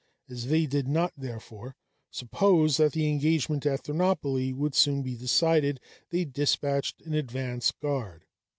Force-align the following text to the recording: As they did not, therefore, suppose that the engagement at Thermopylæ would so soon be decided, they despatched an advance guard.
As 0.27 0.47
they 0.47 0.65
did 0.65 0.87
not, 0.87 1.13
therefore, 1.15 1.75
suppose 2.09 2.77
that 2.77 2.93
the 2.93 3.07
engagement 3.07 3.67
at 3.67 3.83
Thermopylæ 3.83 4.51
would 4.55 4.73
so 4.73 4.81
soon 4.89 5.03
be 5.03 5.15
decided, 5.15 5.79
they 6.09 6.25
despatched 6.25 7.03
an 7.03 7.13
advance 7.13 7.69
guard. 7.79 8.25